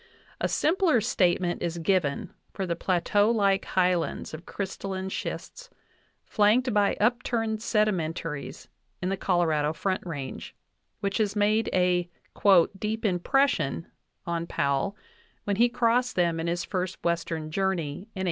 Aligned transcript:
A 0.39 0.47
simpler 0.47 0.99
statement 0.99 1.61
is 1.61 1.77
given 1.77 2.33
for 2.53 2.65
the 2.65 2.75
plateau 2.75 3.29
like 3.29 3.65
highlands 3.65 4.33
of 4.33 4.47
crystalline 4.47 5.09
schists, 5.11 5.69
flanked 6.25 6.73
by 6.73 6.97
upturned 6.99 7.59
sedimentaries 7.61 8.67
in 8.99 9.09
the 9.09 9.15
Colorado 9.15 9.73
Front 9.73 10.03
Range, 10.03 10.55
which 11.01 11.19
had 11.19 11.35
made 11.35 11.69
a 11.71 12.09
"deep 12.79 13.05
impression" 13.05 13.91
on 14.25 14.47
Powell 14.47 14.97
when 15.43 15.57
he 15.57 15.69
crossed 15.69 16.15
them 16.15 16.39
in 16.39 16.47
his 16.47 16.63
first 16.65 16.97
Western 17.03 17.51
journey 17.51 17.89
in 17.91 17.97
1867. 18.15 18.19